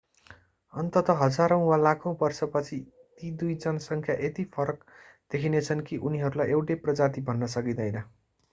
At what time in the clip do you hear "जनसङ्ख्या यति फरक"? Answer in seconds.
3.65-4.83